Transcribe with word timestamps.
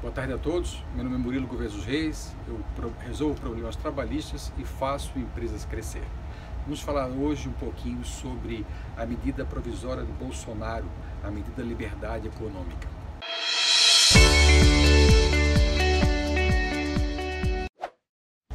Boa 0.00 0.12
tarde 0.12 0.32
a 0.32 0.38
todos. 0.38 0.80
Meu 0.94 1.02
nome 1.02 1.16
é 1.16 1.18
Murilo 1.18 1.48
Gouveia 1.48 1.68
dos 1.68 1.84
Reis. 1.84 2.32
Eu 2.46 2.60
resolvo 3.00 3.34
problemas 3.40 3.74
trabalhistas 3.74 4.52
e 4.56 4.64
faço 4.64 5.18
empresas 5.18 5.64
crescer. 5.64 6.04
Vamos 6.62 6.80
falar 6.80 7.08
hoje 7.08 7.48
um 7.48 7.52
pouquinho 7.52 8.04
sobre 8.04 8.64
a 8.96 9.04
medida 9.04 9.44
provisória 9.44 10.04
do 10.04 10.12
Bolsonaro, 10.12 10.84
a 11.24 11.32
medida 11.32 11.56
da 11.56 11.64
liberdade 11.64 12.28
econômica. 12.28 12.86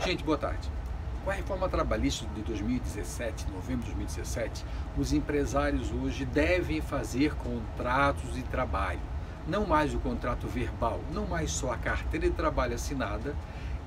Gente, 0.06 0.24
boa 0.24 0.38
tarde. 0.38 0.72
Com 1.26 1.30
a 1.30 1.34
reforma 1.34 1.68
trabalhista 1.68 2.26
de 2.28 2.42
2017, 2.42 3.52
novembro 3.52 3.86
de 3.86 3.92
2017, 3.92 4.66
os 4.98 5.12
empresários 5.12 5.92
hoje 5.92 6.24
devem 6.24 6.80
fazer 6.80 7.36
contratos 7.36 8.34
de 8.34 8.44
trabalho. 8.44 9.13
Não 9.48 9.66
mais 9.66 9.94
o 9.94 10.00
contrato 10.00 10.48
verbal, 10.48 11.02
não 11.12 11.28
mais 11.28 11.52
só 11.52 11.74
a 11.74 11.78
carteira 11.78 12.30
de 12.30 12.36
trabalho 12.36 12.76
assinada 12.76 13.36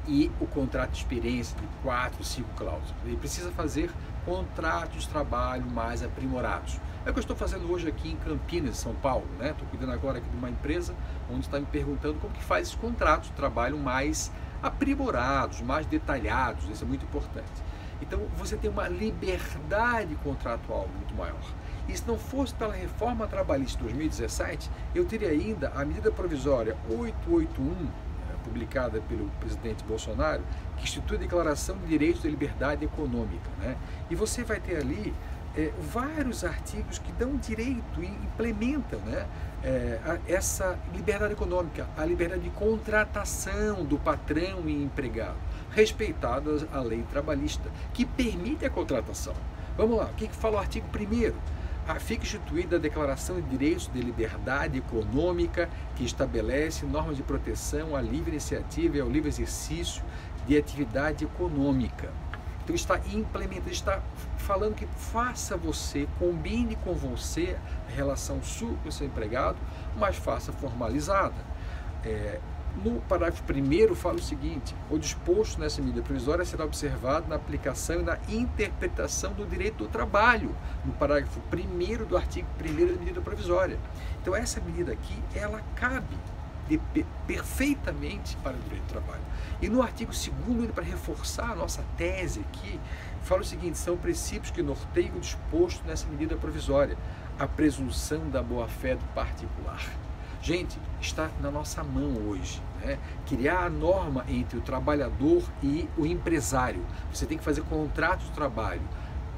e 0.07 0.31
o 0.41 0.47
contrato 0.47 0.91
de 0.91 0.99
experiência 0.99 1.57
de 1.59 1.67
quatro, 1.83 2.23
cinco 2.23 2.51
cláusulas. 2.57 2.95
Ele 3.05 3.17
precisa 3.17 3.51
fazer 3.53 3.91
contratos 4.25 5.03
de 5.03 5.09
trabalho 5.09 5.65
mais 5.65 6.03
aprimorados. 6.03 6.79
É 7.07 7.11
o 7.11 7.13
que 7.13 7.19
eu 7.19 7.23
estou 7.23 7.37
fazendo 7.37 7.71
hoje 7.71 7.89
aqui 7.89 8.11
em 8.11 8.17
Campinas, 8.17 8.77
São 8.77 8.95
Paulo. 8.97 9.27
Né? 9.39 9.51
Estou 9.51 9.67
cuidando 9.69 9.93
agora 9.93 10.19
aqui 10.19 10.29
de 10.29 10.37
uma 10.37 10.51
empresa 10.51 10.95
onde 11.31 11.41
está 11.41 11.59
me 11.59 11.67
perguntando 11.67 12.19
como 12.21 12.35
que 12.35 12.43
faz 12.43 12.69
esses 12.69 12.75
contratos 12.79 13.29
de 13.29 13.35
trabalho 13.35 13.79
mais 13.79 14.31
aprimorados, 14.63 15.61
mais 15.61 15.87
detalhados, 15.87 16.69
isso 16.69 16.85
é 16.85 16.87
muito 16.87 17.05
importante. 17.05 17.63
Então 18.03 18.21
você 18.37 18.57
tem 18.57 18.71
uma 18.71 18.89
liberdade 18.89 20.15
contratual 20.17 20.89
muito 20.95 21.15
maior. 21.15 21.41
E 21.89 21.97
se 21.97 22.07
não 22.07 22.19
fosse 22.19 22.55
pela 22.55 22.75
reforma 22.75 23.27
trabalhista 23.27 23.79
de 23.79 23.85
2017, 23.85 24.71
eu 24.95 25.05
teria 25.05 25.29
ainda 25.29 25.71
a 25.75 25.85
medida 25.85 26.11
provisória 26.11 26.77
881, 26.89 27.73
eh, 27.73 28.35
publicada 28.43 29.01
pelo 29.03 29.29
presidente 29.41 29.85
Bolsonaro, 29.85 30.43
que 30.77 30.85
institui 30.85 31.17
a 31.17 31.21
Declaração 31.21 31.77
de 31.79 31.87
Direitos 31.87 32.23
de 32.23 32.29
Liberdade 32.29 32.85
Econômica. 32.85 33.49
Né? 33.61 33.77
E 34.11 34.15
você 34.15 34.43
vai 34.43 34.59
ter 34.59 34.77
ali 34.77 35.15
é, 35.57 35.73
vários 35.81 36.45
artigos 36.45 36.99
que 36.99 37.11
dão 37.13 37.37
direito 37.37 38.03
e 38.03 38.07
implementam 38.07 39.01
né, 39.01 39.27
é, 39.65 40.21
essa 40.29 40.79
liberdade 40.95 41.33
econômica, 41.33 41.89
a 41.97 42.05
liberdade 42.05 42.43
de 42.43 42.51
contratação 42.51 43.85
do 43.85 43.99
patrão 43.99 44.69
e 44.69 44.85
empregado, 44.85 45.37
respeitada 45.71 46.69
a 46.73 46.81
lei 46.81 47.03
trabalhista, 47.11 47.71
que 47.95 48.05
permite 48.05 48.67
a 48.67 48.71
contratação. 48.71 49.35
Vamos 49.77 49.97
lá, 49.97 50.07
o 50.07 50.15
que, 50.15 50.29
que 50.29 50.37
fala 50.37 50.57
o 50.57 50.59
artigo 50.59 50.87
1 50.95 51.33
fica 51.95 52.25
instituída 52.25 52.77
a 52.77 52.79
Declaração 52.79 53.41
de 53.41 53.49
Direitos 53.49 53.89
de 53.93 54.01
Liberdade 54.01 54.79
Econômica, 54.79 55.69
que 55.95 56.05
estabelece 56.05 56.85
normas 56.85 57.17
de 57.17 57.23
proteção 57.23 57.95
à 57.95 58.01
livre 58.01 58.33
iniciativa 58.33 58.97
e 58.97 59.01
ao 59.01 59.09
livre 59.09 59.29
exercício 59.29 60.03
de 60.47 60.59
atividade 60.59 61.25
econômica. 61.25 62.13
Então 62.65 62.75
está 62.75 62.99
implementando, 63.13 63.71
está 63.71 64.03
falando 64.39 64.75
que 64.75 64.87
faça 64.87 65.57
você, 65.57 66.09
combine 66.19 66.75
com 66.75 66.95
você 66.95 67.57
a 67.89 67.93
relação 67.93 68.43
sua 68.43 68.75
com 68.83 68.91
seu 68.91 69.07
empregado, 69.07 69.57
mas 69.97 70.17
faça 70.17 70.53
formalizada. 70.53 71.37
É, 72.05 72.41
no 72.77 73.01
parágrafo 73.03 73.43
1 73.43 73.95
fala 73.95 74.17
o 74.17 74.23
seguinte: 74.23 74.75
o 74.91 74.99
disposto 74.99 75.59
nessa 75.59 75.81
medida 75.81 76.03
provisória 76.03 76.45
será 76.45 76.65
observado 76.65 77.29
na 77.29 77.37
aplicação 77.37 78.01
e 78.01 78.03
na 78.03 78.19
interpretação 78.29 79.33
do 79.33 79.47
direito 79.47 79.85
do 79.85 79.89
trabalho, 79.89 80.55
no 80.85 80.93
parágrafo 80.93 81.41
1 81.53 82.05
do 82.05 82.17
artigo 82.17 82.47
1 82.61 82.87
da 82.87 82.99
medida 82.99 83.21
provisória. 83.21 83.79
Então, 84.21 84.35
essa 84.35 84.61
medida 84.61 84.93
aqui, 84.93 85.23
ela 85.35 85.63
cabe 85.75 86.17
de, 86.69 86.81
perfeitamente 87.27 88.37
para 88.39 88.57
o 88.57 88.61
direito 88.61 88.85
do 88.85 88.89
trabalho. 88.89 89.23
E 89.61 89.69
no 89.69 89.83
artigo 89.83 90.13
2 90.13 90.71
para 90.73 90.85
reforçar 90.85 91.53
a 91.53 91.55
nossa 91.55 91.83
tese 91.97 92.41
aqui, 92.41 92.79
fala 93.23 93.41
o 93.41 93.45
seguinte: 93.45 93.79
são 93.79 93.97
princípios 93.97 94.51
que 94.51 94.63
norteiam 94.63 95.17
o 95.17 95.21
disposto 95.21 95.83
nessa 95.87 96.07
medida 96.09 96.37
provisória, 96.37 96.97
a 97.39 97.47
presunção 97.47 98.29
da 98.29 98.43
boa-fé 98.43 98.97
do 98.97 99.05
particular. 99.15 100.06
Gente, 100.47 100.79
está 101.01 101.29
na 101.41 101.51
nossa 101.51 101.83
mão 101.83 102.29
hoje. 102.29 102.63
Né? 102.81 103.01
Criar 103.27 103.65
a 103.65 103.69
norma 103.69 104.25
entre 104.29 104.57
o 104.57 104.61
trabalhador 104.61 105.43
e 105.61 105.89
o 105.99 106.07
empresário. 106.07 106.87
Você 107.13 107.27
tem 107.27 107.37
que 107.37 107.43
fazer 107.43 107.63
contrato 107.63 108.21
de 108.21 108.31
trabalho 108.31 108.81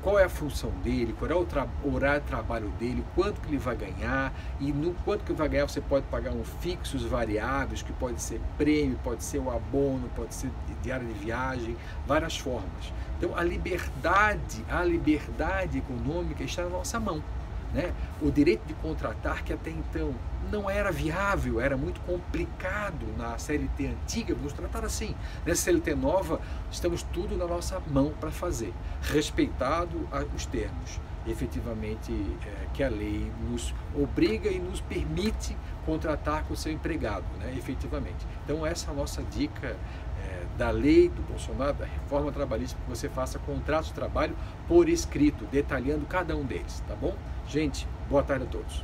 qual 0.02 0.18
é 0.18 0.24
a 0.24 0.28
função 0.28 0.70
dele, 0.84 1.14
qual 1.18 1.30
é 1.30 1.34
o 1.34 1.94
horário 1.94 2.20
de 2.20 2.26
trabalho 2.26 2.68
dele, 2.78 3.02
quanto 3.14 3.40
que 3.40 3.48
ele 3.48 3.56
vai 3.56 3.74
ganhar 3.74 4.34
e 4.60 4.70
no 4.70 4.92
quanto 5.02 5.24
que 5.24 5.32
ele 5.32 5.38
vai 5.38 5.48
ganhar 5.48 5.66
você 5.66 5.80
pode 5.80 6.04
pagar 6.08 6.32
um 6.32 6.44
fixos 6.44 7.02
variáveis, 7.02 7.80
que 7.80 7.92
pode 7.94 8.20
ser 8.20 8.38
prêmio, 8.58 9.00
pode 9.02 9.24
ser 9.24 9.38
o 9.38 9.50
abono, 9.50 10.10
pode 10.14 10.34
ser 10.34 10.50
diária 10.82 11.06
de 11.06 11.14
viagem, 11.14 11.74
várias 12.06 12.36
formas. 12.36 12.92
Então 13.16 13.34
a 13.34 13.42
liberdade, 13.42 14.62
a 14.68 14.84
liberdade 14.84 15.78
econômica 15.78 16.44
está 16.44 16.64
na 16.64 16.68
nossa 16.68 17.00
mão. 17.00 17.24
Né? 17.72 17.92
O 18.22 18.30
direito 18.30 18.64
de 18.66 18.74
contratar, 18.74 19.44
que 19.44 19.52
até 19.52 19.70
então 19.70 20.14
não 20.50 20.70
era 20.70 20.90
viável, 20.90 21.60
era 21.60 21.76
muito 21.76 22.00
complicado 22.00 23.06
na 23.16 23.36
CLT 23.36 23.86
antiga, 23.88 24.34
vamos 24.34 24.52
tratar 24.52 24.84
assim. 24.84 25.14
Nessa 25.44 25.62
CLT 25.64 25.94
nova, 25.94 26.40
estamos 26.70 27.02
tudo 27.02 27.36
na 27.36 27.46
nossa 27.46 27.80
mão 27.88 28.12
para 28.18 28.30
fazer, 28.30 28.72
respeitado 29.02 30.08
os 30.34 30.46
termos, 30.46 30.98
efetivamente, 31.26 32.12
é, 32.46 32.66
que 32.72 32.82
a 32.82 32.88
lei 32.88 33.30
nos 33.50 33.74
obriga 33.94 34.48
e 34.48 34.58
nos 34.58 34.80
permite 34.80 35.56
contratar 35.84 36.44
com 36.44 36.54
o 36.54 36.56
seu 36.56 36.72
empregado, 36.72 37.26
né, 37.38 37.54
efetivamente. 37.56 38.26
Então, 38.44 38.64
essa 38.64 38.90
é 38.90 38.90
a 38.90 38.94
nossa 38.94 39.22
dica 39.22 39.76
é, 40.24 40.37
da 40.58 40.70
lei 40.70 41.08
do 41.08 41.22
Bolsonaro, 41.22 41.74
da 41.74 41.86
reforma 41.86 42.32
trabalhista, 42.32 42.76
que 42.84 42.90
você 42.90 43.08
faça 43.08 43.38
contratos 43.38 43.88
de 43.88 43.94
trabalho 43.94 44.36
por 44.66 44.88
escrito, 44.88 45.44
detalhando 45.46 46.04
cada 46.04 46.36
um 46.36 46.44
deles, 46.44 46.82
tá 46.86 46.96
bom? 46.96 47.16
Gente, 47.46 47.86
boa 48.10 48.24
tarde 48.24 48.44
a 48.44 48.48
todos. 48.48 48.82